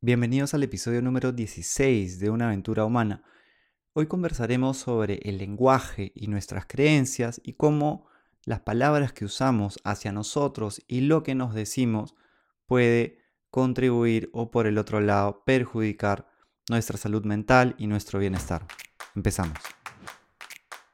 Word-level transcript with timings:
Bienvenidos 0.00 0.54
al 0.54 0.62
episodio 0.62 1.02
número 1.02 1.32
16 1.32 2.20
de 2.20 2.30
Una 2.30 2.46
aventura 2.46 2.84
humana. 2.84 3.24
Hoy 3.94 4.06
conversaremos 4.06 4.76
sobre 4.76 5.16
el 5.24 5.38
lenguaje 5.38 6.12
y 6.14 6.28
nuestras 6.28 6.66
creencias 6.66 7.40
y 7.42 7.54
cómo 7.54 8.06
las 8.44 8.60
palabras 8.60 9.12
que 9.12 9.24
usamos 9.24 9.80
hacia 9.82 10.12
nosotros 10.12 10.84
y 10.86 11.00
lo 11.00 11.24
que 11.24 11.34
nos 11.34 11.52
decimos 11.52 12.14
puede 12.66 13.18
contribuir 13.50 14.30
o 14.32 14.52
por 14.52 14.68
el 14.68 14.78
otro 14.78 15.00
lado 15.00 15.42
perjudicar 15.44 16.28
nuestra 16.70 16.96
salud 16.96 17.24
mental 17.24 17.74
y 17.76 17.88
nuestro 17.88 18.20
bienestar. 18.20 18.68
Empezamos. 19.16 19.58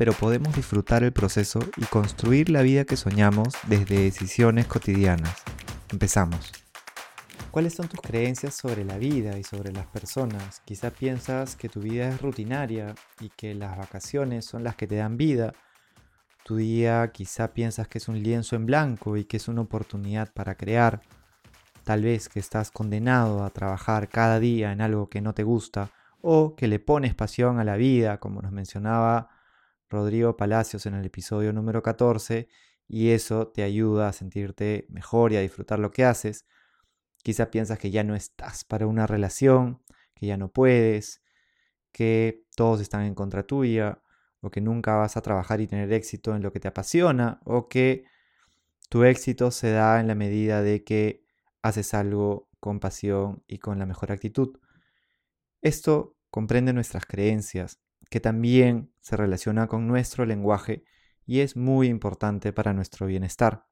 pero 0.00 0.14
podemos 0.14 0.56
disfrutar 0.56 1.04
el 1.04 1.12
proceso 1.12 1.60
y 1.76 1.84
construir 1.84 2.48
la 2.48 2.62
vida 2.62 2.86
que 2.86 2.96
soñamos 2.96 3.48
desde 3.66 4.04
decisiones 4.04 4.66
cotidianas. 4.66 5.42
Empezamos. 5.92 6.52
¿Cuáles 7.50 7.74
son 7.74 7.86
tus 7.86 8.00
creencias 8.00 8.54
sobre 8.54 8.82
la 8.86 8.96
vida 8.96 9.36
y 9.36 9.44
sobre 9.44 9.72
las 9.72 9.84
personas? 9.88 10.62
Quizá 10.64 10.90
piensas 10.90 11.54
que 11.54 11.68
tu 11.68 11.80
vida 11.80 12.08
es 12.08 12.22
rutinaria 12.22 12.94
y 13.20 13.28
que 13.28 13.54
las 13.54 13.76
vacaciones 13.76 14.46
son 14.46 14.64
las 14.64 14.74
que 14.74 14.86
te 14.86 14.96
dan 14.96 15.18
vida. 15.18 15.52
Tu 16.44 16.56
día 16.56 17.10
quizá 17.12 17.52
piensas 17.52 17.86
que 17.86 17.98
es 17.98 18.08
un 18.08 18.22
lienzo 18.22 18.56
en 18.56 18.64
blanco 18.64 19.18
y 19.18 19.26
que 19.26 19.36
es 19.36 19.48
una 19.48 19.60
oportunidad 19.60 20.32
para 20.32 20.54
crear. 20.54 21.02
Tal 21.84 22.04
vez 22.04 22.30
que 22.30 22.40
estás 22.40 22.70
condenado 22.70 23.44
a 23.44 23.50
trabajar 23.50 24.08
cada 24.08 24.40
día 24.40 24.72
en 24.72 24.80
algo 24.80 25.10
que 25.10 25.20
no 25.20 25.34
te 25.34 25.42
gusta 25.42 25.90
o 26.22 26.56
que 26.56 26.68
le 26.68 26.78
pones 26.78 27.14
pasión 27.14 27.60
a 27.60 27.64
la 27.64 27.76
vida, 27.76 28.16
como 28.16 28.40
nos 28.40 28.50
mencionaba 28.50 29.28
Rodrigo 29.90 30.36
Palacios 30.36 30.86
en 30.86 30.94
el 30.94 31.04
episodio 31.04 31.52
número 31.52 31.82
14 31.82 32.48
y 32.86 33.10
eso 33.10 33.48
te 33.48 33.64
ayuda 33.64 34.08
a 34.08 34.12
sentirte 34.12 34.86
mejor 34.88 35.32
y 35.32 35.36
a 35.36 35.40
disfrutar 35.40 35.80
lo 35.80 35.90
que 35.90 36.04
haces. 36.04 36.46
Quizá 37.22 37.50
piensas 37.50 37.78
que 37.78 37.90
ya 37.90 38.04
no 38.04 38.14
estás 38.14 38.64
para 38.64 38.86
una 38.86 39.08
relación, 39.08 39.82
que 40.14 40.26
ya 40.26 40.36
no 40.36 40.52
puedes, 40.52 41.22
que 41.92 42.44
todos 42.54 42.80
están 42.80 43.02
en 43.02 43.16
contra 43.16 43.42
tuya, 43.42 44.00
o 44.40 44.50
que 44.50 44.60
nunca 44.60 44.94
vas 44.94 45.16
a 45.16 45.22
trabajar 45.22 45.60
y 45.60 45.66
tener 45.66 45.92
éxito 45.92 46.36
en 46.36 46.42
lo 46.42 46.52
que 46.52 46.60
te 46.60 46.68
apasiona, 46.68 47.40
o 47.44 47.68
que 47.68 48.04
tu 48.88 49.02
éxito 49.04 49.50
se 49.50 49.72
da 49.72 50.00
en 50.00 50.06
la 50.06 50.14
medida 50.14 50.62
de 50.62 50.84
que 50.84 51.26
haces 51.62 51.94
algo 51.94 52.48
con 52.60 52.78
pasión 52.78 53.42
y 53.48 53.58
con 53.58 53.78
la 53.78 53.86
mejor 53.86 54.12
actitud. 54.12 54.56
Esto 55.62 56.16
comprende 56.30 56.72
nuestras 56.72 57.06
creencias, 57.06 57.80
que 58.10 58.20
también 58.20 58.92
se 59.00 59.16
relaciona 59.16 59.68
con 59.68 59.86
nuestro 59.86 60.26
lenguaje 60.26 60.84
y 61.24 61.40
es 61.40 61.56
muy 61.56 61.86
importante 61.86 62.52
para 62.52 62.74
nuestro 62.74 63.06
bienestar. 63.06 63.66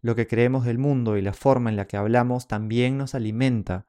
Lo 0.00 0.14
que 0.14 0.26
creemos 0.26 0.64
del 0.64 0.78
mundo 0.78 1.16
y 1.16 1.22
la 1.22 1.32
forma 1.32 1.70
en 1.70 1.76
la 1.76 1.86
que 1.86 1.96
hablamos 1.96 2.46
también 2.46 2.96
nos 2.96 3.14
alimenta. 3.14 3.86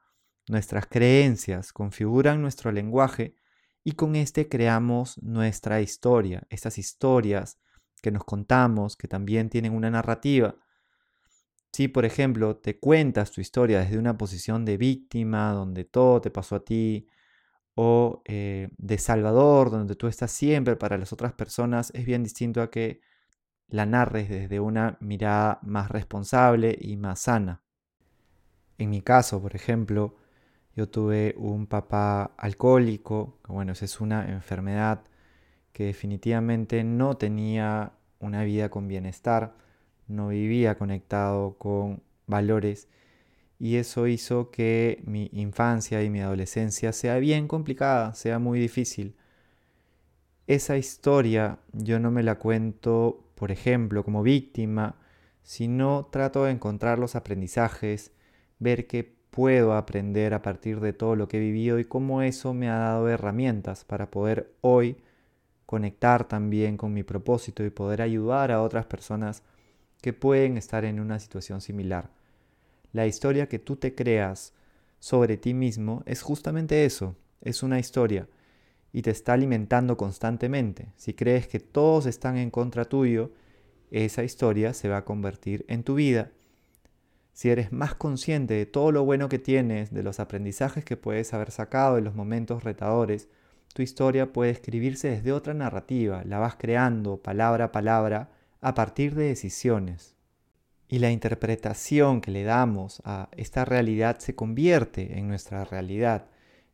Nuestras 0.48 0.86
creencias 0.86 1.72
configuran 1.72 2.42
nuestro 2.42 2.72
lenguaje 2.72 3.36
y 3.84 3.92
con 3.92 4.16
este 4.16 4.48
creamos 4.48 5.22
nuestra 5.22 5.80
historia, 5.80 6.46
estas 6.50 6.78
historias 6.78 7.58
que 8.02 8.10
nos 8.10 8.24
contamos, 8.24 8.96
que 8.96 9.08
también 9.08 9.48
tienen 9.48 9.72
una 9.74 9.90
narrativa. 9.90 10.56
Si, 11.72 11.88
por 11.88 12.04
ejemplo, 12.04 12.56
te 12.56 12.78
cuentas 12.78 13.30
tu 13.30 13.40
historia 13.40 13.80
desde 13.80 13.98
una 13.98 14.16
posición 14.16 14.64
de 14.64 14.76
víctima, 14.76 15.52
donde 15.52 15.84
todo 15.84 16.20
te 16.20 16.30
pasó 16.30 16.56
a 16.56 16.64
ti, 16.64 17.06
o 17.76 18.22
eh, 18.24 18.70
de 18.78 18.98
Salvador, 18.98 19.70
donde 19.70 19.94
tú 19.94 20.08
estás 20.08 20.32
siempre 20.32 20.76
para 20.76 20.96
las 20.96 21.12
otras 21.12 21.34
personas, 21.34 21.92
es 21.94 22.06
bien 22.06 22.24
distinto 22.24 22.62
a 22.62 22.70
que 22.70 23.00
la 23.68 23.84
narres 23.84 24.30
desde 24.30 24.60
una 24.60 24.96
mirada 25.00 25.60
más 25.62 25.90
responsable 25.90 26.76
y 26.80 26.96
más 26.96 27.20
sana. 27.20 27.62
En 28.78 28.90
mi 28.90 29.02
caso, 29.02 29.42
por 29.42 29.54
ejemplo, 29.54 30.16
yo 30.74 30.88
tuve 30.88 31.34
un 31.36 31.66
papá 31.66 32.34
alcohólico, 32.38 33.38
que 33.44 33.52
bueno, 33.52 33.72
esa 33.72 33.84
es 33.84 34.00
una 34.00 34.26
enfermedad 34.30 35.04
que 35.72 35.84
definitivamente 35.84 36.82
no 36.82 37.18
tenía 37.18 37.92
una 38.20 38.42
vida 38.44 38.70
con 38.70 38.88
bienestar, 38.88 39.54
no 40.08 40.28
vivía 40.28 40.78
conectado 40.78 41.58
con 41.58 42.02
valores 42.26 42.88
y 43.58 43.76
eso 43.76 44.06
hizo 44.06 44.50
que 44.50 45.02
mi 45.06 45.30
infancia 45.32 46.02
y 46.02 46.10
mi 46.10 46.20
adolescencia 46.20 46.92
sea 46.92 47.18
bien 47.18 47.48
complicada, 47.48 48.14
sea 48.14 48.38
muy 48.38 48.60
difícil. 48.60 49.16
Esa 50.46 50.76
historia 50.76 51.58
yo 51.72 51.98
no 51.98 52.10
me 52.10 52.22
la 52.22 52.36
cuento, 52.38 53.24
por 53.34 53.50
ejemplo, 53.50 54.04
como 54.04 54.22
víctima, 54.22 54.96
sino 55.42 56.06
trato 56.10 56.44
de 56.44 56.52
encontrar 56.52 56.98
los 56.98 57.16
aprendizajes, 57.16 58.12
ver 58.58 58.86
qué 58.86 59.16
puedo 59.30 59.74
aprender 59.74 60.34
a 60.34 60.42
partir 60.42 60.80
de 60.80 60.92
todo 60.92 61.16
lo 61.16 61.28
que 61.28 61.38
he 61.38 61.40
vivido 61.40 61.78
y 61.78 61.84
cómo 61.84 62.22
eso 62.22 62.54
me 62.54 62.70
ha 62.70 62.78
dado 62.78 63.08
herramientas 63.08 63.84
para 63.84 64.10
poder 64.10 64.52
hoy 64.60 64.96
conectar 65.66 66.26
también 66.28 66.76
con 66.76 66.94
mi 66.94 67.02
propósito 67.02 67.64
y 67.64 67.70
poder 67.70 68.02
ayudar 68.02 68.52
a 68.52 68.62
otras 68.62 68.86
personas 68.86 69.42
que 70.00 70.12
pueden 70.12 70.56
estar 70.56 70.84
en 70.84 71.00
una 71.00 71.18
situación 71.18 71.60
similar. 71.60 72.15
La 72.96 73.06
historia 73.06 73.46
que 73.46 73.58
tú 73.58 73.76
te 73.76 73.94
creas 73.94 74.54
sobre 75.00 75.36
ti 75.36 75.52
mismo 75.52 76.02
es 76.06 76.22
justamente 76.22 76.86
eso, 76.86 77.14
es 77.42 77.62
una 77.62 77.78
historia 77.78 78.26
y 78.90 79.02
te 79.02 79.10
está 79.10 79.34
alimentando 79.34 79.98
constantemente. 79.98 80.94
Si 80.96 81.12
crees 81.12 81.46
que 81.46 81.60
todos 81.60 82.06
están 82.06 82.38
en 82.38 82.50
contra 82.50 82.86
tuyo, 82.86 83.32
esa 83.90 84.24
historia 84.24 84.72
se 84.72 84.88
va 84.88 84.96
a 84.96 85.04
convertir 85.04 85.66
en 85.68 85.82
tu 85.82 85.96
vida. 85.96 86.30
Si 87.34 87.50
eres 87.50 87.70
más 87.70 87.94
consciente 87.94 88.54
de 88.54 88.64
todo 88.64 88.90
lo 88.92 89.04
bueno 89.04 89.28
que 89.28 89.38
tienes, 89.38 89.92
de 89.92 90.02
los 90.02 90.18
aprendizajes 90.18 90.82
que 90.82 90.96
puedes 90.96 91.34
haber 91.34 91.50
sacado 91.50 91.96
de 91.96 92.00
los 92.00 92.14
momentos 92.14 92.64
retadores, 92.64 93.28
tu 93.74 93.82
historia 93.82 94.32
puede 94.32 94.52
escribirse 94.52 95.10
desde 95.10 95.34
otra 95.34 95.52
narrativa, 95.52 96.24
la 96.24 96.38
vas 96.38 96.56
creando 96.56 97.18
palabra 97.18 97.66
a 97.66 97.72
palabra 97.72 98.30
a 98.62 98.72
partir 98.72 99.14
de 99.14 99.24
decisiones 99.24 100.15
y 100.88 100.98
la 101.00 101.10
interpretación 101.10 102.20
que 102.20 102.30
le 102.30 102.44
damos 102.44 103.02
a 103.04 103.28
esta 103.36 103.64
realidad 103.64 104.18
se 104.18 104.34
convierte 104.34 105.18
en 105.18 105.28
nuestra 105.28 105.64
realidad 105.64 106.26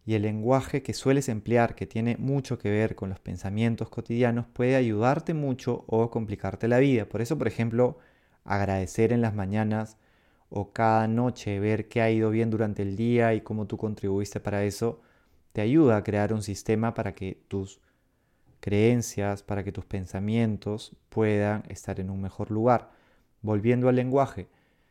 y 0.05 0.15
el 0.15 0.23
lenguaje 0.23 0.83
que 0.83 0.95
sueles 0.95 1.29
emplear 1.29 1.75
que 1.75 1.87
tiene 1.87 2.17
mucho 2.19 2.59
que 2.59 2.71
ver 2.71 2.95
con 2.95 3.09
los 3.09 3.21
pensamientos 3.21 3.89
cotidianos 3.89 4.47
puede 4.47 4.77
ayudarte 4.77 5.33
mucho 5.33 5.85
o 5.87 6.11
complicarte 6.11 6.69
la 6.69 6.79
vida. 6.79 7.07
Por 7.09 7.23
eso, 7.23 7.39
por 7.39 7.47
ejemplo, 7.47 7.99
agradecer 8.45 9.13
en 9.13 9.23
las 9.23 9.35
mañanas 9.35 9.97
o 10.51 10.73
cada 10.73 11.07
noche 11.09 11.61
ver 11.61 11.89
qué 11.89 12.03
ha 12.03 12.11
ido 12.11 12.31
bien 12.31 12.51
durante 12.51 12.83
el 12.83 12.97
día 12.97 13.33
y 13.35 13.41
cómo 13.41 13.67
tú 13.67 13.77
contribuiste 13.79 14.41
para 14.41 14.65
eso, 14.65 15.01
te 15.53 15.61
ayuda 15.61 15.97
a 15.97 16.05
crear 16.05 16.33
un 16.33 16.43
sistema 16.43 16.95
para 16.95 17.15
que 17.15 17.41
tus 17.49 17.81
creencias, 18.61 19.43
para 19.43 19.65
que 19.65 19.73
tus 19.73 19.85
pensamientos 19.85 20.97
puedan 21.09 21.63
estar 21.69 22.01
en 22.01 22.11
un 22.11 22.21
mejor 22.21 22.51
lugar. 22.51 22.91
Volviendo 23.43 23.89
al 23.89 23.97
lenguaje, 23.97 24.49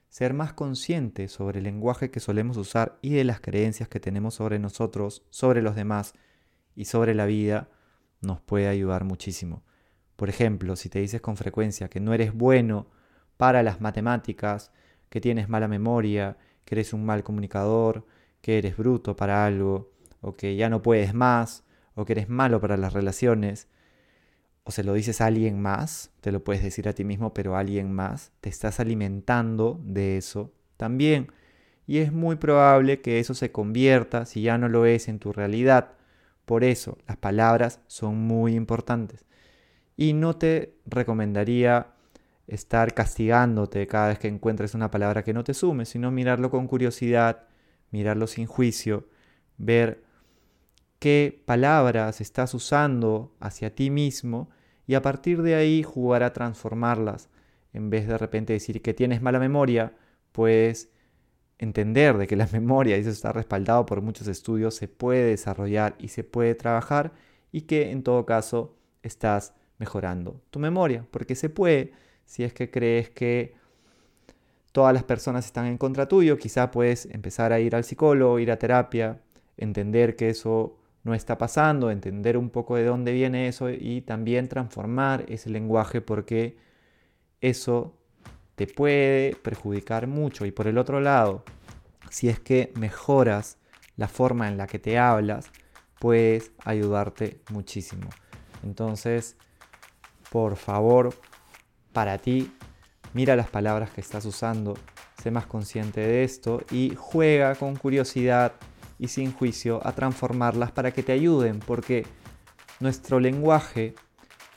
ser 0.09 0.33
más 0.33 0.53
consciente 0.53 1.29
sobre 1.29 1.59
el 1.59 1.63
lenguaje 1.63 2.11
que 2.11 2.19
solemos 2.19 2.57
usar 2.57 2.99
y 3.01 3.13
de 3.13 3.23
las 3.23 3.39
creencias 3.39 3.87
que 3.87 3.99
tenemos 4.01 4.35
sobre 4.35 4.59
nosotros, 4.59 5.25
sobre 5.29 5.61
los 5.61 5.75
demás 5.75 6.13
y 6.75 6.85
sobre 6.85 7.15
la 7.15 7.25
vida 7.25 7.69
nos 8.21 8.41
puede 8.41 8.67
ayudar 8.67 9.05
muchísimo. 9.05 9.63
Por 10.15 10.29
ejemplo, 10.29 10.75
si 10.75 10.89
te 10.89 10.99
dices 10.99 11.21
con 11.21 11.37
frecuencia 11.37 11.89
que 11.89 11.99
no 11.99 12.13
eres 12.13 12.33
bueno 12.33 12.87
para 13.37 13.63
las 13.63 13.81
matemáticas, 13.81 14.71
que 15.09 15.21
tienes 15.21 15.49
mala 15.49 15.67
memoria, 15.67 16.37
que 16.65 16.75
eres 16.75 16.93
un 16.93 17.05
mal 17.05 17.23
comunicador, 17.23 18.05
que 18.41 18.57
eres 18.57 18.77
bruto 18.77 19.15
para 19.15 19.45
algo, 19.45 19.91
o 20.19 20.35
que 20.35 20.55
ya 20.55 20.69
no 20.69 20.81
puedes 20.81 21.13
más, 21.13 21.63
o 21.95 22.05
que 22.05 22.13
eres 22.13 22.29
malo 22.29 22.61
para 22.61 22.77
las 22.77 22.93
relaciones, 22.93 23.67
se 24.71 24.83
lo 24.83 24.93
dices 24.93 25.21
a 25.21 25.27
alguien 25.27 25.61
más, 25.61 26.11
te 26.21 26.31
lo 26.31 26.43
puedes 26.43 26.63
decir 26.63 26.87
a 26.89 26.93
ti 26.93 27.03
mismo, 27.03 27.33
pero 27.33 27.55
alguien 27.55 27.91
más, 27.91 28.31
te 28.41 28.49
estás 28.49 28.79
alimentando 28.79 29.79
de 29.83 30.17
eso 30.17 30.53
también. 30.77 31.31
Y 31.87 31.97
es 31.97 32.11
muy 32.11 32.37
probable 32.37 33.01
que 33.01 33.19
eso 33.19 33.33
se 33.33 33.51
convierta, 33.51 34.25
si 34.25 34.41
ya 34.41 34.57
no 34.57 34.69
lo 34.69 34.85
es, 34.85 35.07
en 35.07 35.19
tu 35.19 35.33
realidad. 35.33 35.93
Por 36.45 36.63
eso, 36.63 36.97
las 37.07 37.17
palabras 37.17 37.81
son 37.87 38.17
muy 38.17 38.55
importantes. 38.55 39.25
Y 39.97 40.13
no 40.13 40.35
te 40.35 40.75
recomendaría 40.85 41.93
estar 42.47 42.93
castigándote 42.93 43.87
cada 43.87 44.09
vez 44.09 44.19
que 44.19 44.27
encuentres 44.27 44.73
una 44.73 44.91
palabra 44.91 45.23
que 45.23 45.33
no 45.33 45.43
te 45.43 45.53
sume, 45.53 45.85
sino 45.85 46.11
mirarlo 46.11 46.49
con 46.49 46.67
curiosidad, 46.67 47.43
mirarlo 47.91 48.27
sin 48.27 48.45
juicio, 48.45 49.07
ver 49.57 50.03
qué 50.99 51.41
palabras 51.45 52.21
estás 52.21 52.53
usando 52.53 53.35
hacia 53.39 53.73
ti 53.73 53.89
mismo 53.89 54.49
y 54.91 54.95
a 54.95 55.01
partir 55.01 55.41
de 55.41 55.55
ahí 55.55 55.83
jugar 55.83 56.21
a 56.21 56.33
transformarlas. 56.33 57.29
En 57.71 57.89
vez 57.89 58.09
de 58.09 58.17
repente 58.17 58.51
decir 58.51 58.81
que 58.81 58.93
tienes 58.93 59.21
mala 59.21 59.39
memoria, 59.39 59.93
puedes 60.33 60.91
entender 61.59 62.17
de 62.17 62.27
que 62.27 62.35
la 62.35 62.45
memoria, 62.51 62.97
y 62.97 62.99
eso 62.99 63.09
está 63.09 63.31
respaldado 63.31 63.85
por 63.85 64.01
muchos 64.01 64.27
estudios, 64.27 64.75
se 64.75 64.89
puede 64.89 65.23
desarrollar 65.23 65.95
y 65.97 66.09
se 66.09 66.25
puede 66.25 66.55
trabajar 66.55 67.13
y 67.53 67.61
que 67.61 67.91
en 67.91 68.03
todo 68.03 68.25
caso 68.25 68.75
estás 69.01 69.53
mejorando 69.77 70.41
tu 70.49 70.59
memoria, 70.59 71.07
porque 71.09 71.35
se 71.35 71.49
puede, 71.49 71.93
si 72.25 72.43
es 72.43 72.51
que 72.51 72.69
crees 72.69 73.09
que 73.09 73.55
todas 74.73 74.93
las 74.93 75.05
personas 75.05 75.45
están 75.45 75.67
en 75.67 75.77
contra 75.77 76.09
tuyo, 76.09 76.37
quizá 76.37 76.69
puedes 76.69 77.05
empezar 77.05 77.53
a 77.53 77.61
ir 77.61 77.77
al 77.77 77.85
psicólogo, 77.85 78.39
ir 78.39 78.51
a 78.51 78.59
terapia, 78.59 79.21
entender 79.55 80.17
que 80.17 80.29
eso 80.31 80.80
no 81.03 81.13
está 81.13 81.37
pasando, 81.37 81.89
entender 81.89 82.37
un 82.37 82.49
poco 82.49 82.75
de 82.75 82.85
dónde 82.85 83.11
viene 83.13 83.47
eso 83.47 83.69
y 83.69 84.01
también 84.01 84.47
transformar 84.47 85.25
ese 85.27 85.49
lenguaje 85.49 86.01
porque 86.01 86.57
eso 87.41 87.97
te 88.55 88.67
puede 88.67 89.35
perjudicar 89.35 90.07
mucho. 90.07 90.45
Y 90.45 90.51
por 90.51 90.67
el 90.67 90.77
otro 90.77 90.99
lado, 90.99 91.43
si 92.09 92.29
es 92.29 92.39
que 92.39 92.71
mejoras 92.75 93.57
la 93.95 94.07
forma 94.07 94.47
en 94.47 94.57
la 94.57 94.67
que 94.67 94.79
te 94.79 94.99
hablas, 94.99 95.49
puedes 95.99 96.51
ayudarte 96.65 97.41
muchísimo. 97.49 98.09
Entonces, 98.63 99.37
por 100.29 100.55
favor, 100.55 101.15
para 101.93 102.17
ti, 102.19 102.51
mira 103.13 103.35
las 103.35 103.49
palabras 103.49 103.89
que 103.89 104.01
estás 104.01 104.25
usando, 104.25 104.75
sé 105.21 105.31
más 105.31 105.45
consciente 105.45 106.01
de 106.01 106.23
esto 106.23 106.61
y 106.71 106.93
juega 106.95 107.55
con 107.55 107.75
curiosidad 107.75 108.53
y 109.01 109.07
sin 109.07 109.33
juicio 109.33 109.85
a 109.85 109.93
transformarlas 109.93 110.71
para 110.71 110.91
que 110.91 111.01
te 111.01 111.11
ayuden, 111.11 111.59
porque 111.59 112.05
nuestro 112.79 113.19
lenguaje 113.19 113.95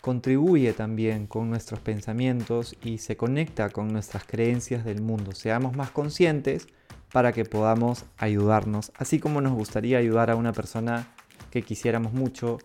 contribuye 0.02 0.75
también 0.75 1.26
con 1.26 1.49
nuestros 1.49 1.81
pensamientos 1.81 2.76
y 2.85 2.99
se 2.99 3.17
conecta 3.17 3.70
con 3.70 3.88
nuestras 3.88 4.25
creencias 4.25 4.85
del 4.85 5.00
mundo. 5.00 5.32
Seamos 5.32 5.75
más 5.75 5.91
conscientes 5.91 6.69
para 7.11 7.32
que 7.32 7.46
podamos 7.46 8.05
ayudarnos, 8.19 8.93
así 8.96 9.19
como 9.19 9.41
nos 9.41 9.55
gustaría 9.55 9.96
ayudar 9.96 10.31
a 10.31 10.37
una 10.37 10.52
persona 10.52 11.08
que 11.50 11.62
quisiéramos 11.62 12.12
mucho 12.12 12.58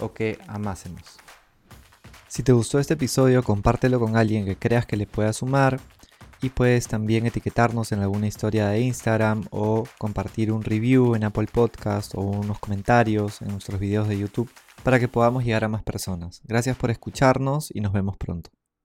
o 0.00 0.12
que 0.12 0.38
amásemos. 0.48 1.16
Si 2.28 2.42
te 2.42 2.52
gustó 2.52 2.78
este 2.78 2.92
episodio, 2.94 3.42
compártelo 3.42 3.98
con 3.98 4.16
alguien 4.18 4.44
que 4.44 4.56
creas 4.56 4.84
que 4.84 4.98
le 4.98 5.06
pueda 5.06 5.32
sumar 5.32 5.80
y 6.42 6.50
puedes 6.50 6.88
también 6.88 7.24
etiquetarnos 7.24 7.92
en 7.92 8.00
alguna 8.00 8.26
historia 8.26 8.68
de 8.68 8.80
Instagram 8.80 9.44
o 9.50 9.84
compartir 9.98 10.52
un 10.52 10.62
review 10.62 11.14
en 11.14 11.24
Apple 11.24 11.46
Podcast 11.50 12.14
o 12.14 12.20
unos 12.20 12.58
comentarios 12.58 13.40
en 13.40 13.48
nuestros 13.48 13.78
videos 13.78 14.08
de 14.08 14.18
YouTube 14.18 14.50
para 14.82 14.98
que 14.98 15.08
podamos 15.08 15.44
llegar 15.44 15.64
a 15.64 15.68
más 15.68 15.82
personas. 15.82 16.40
Gracias 16.44 16.76
por 16.76 16.90
escucharnos 16.90 17.70
y 17.72 17.80
nos 17.80 17.92
vemos 17.92 18.16
pronto. 18.16 18.61